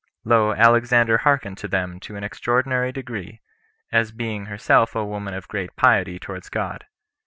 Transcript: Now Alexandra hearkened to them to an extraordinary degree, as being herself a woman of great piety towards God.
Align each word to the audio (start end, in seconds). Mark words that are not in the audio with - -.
Now 0.25 0.53
Alexandra 0.53 1.19
hearkened 1.19 1.59
to 1.59 1.67
them 1.67 1.99
to 1.99 2.15
an 2.15 2.23
extraordinary 2.23 2.91
degree, 2.91 3.39
as 3.91 4.11
being 4.11 4.47
herself 4.47 4.95
a 4.95 5.05
woman 5.05 5.35
of 5.35 5.47
great 5.47 5.75
piety 5.75 6.17
towards 6.17 6.49
God. 6.49 6.85